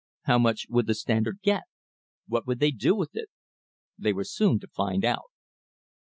How 0.23 0.39
much 0.39 0.65
would 0.67 0.87
the 0.87 0.95
Standard 0.95 1.41
get? 1.43 1.61
What 2.27 2.47
would 2.47 2.59
they 2.59 2.71
do 2.71 2.95
with 2.95 3.11
it? 3.13 3.29
They 3.99 4.13
were 4.13 4.23
soon 4.23 4.59
to 4.61 4.67
find 4.67 5.05
out. 5.05 5.29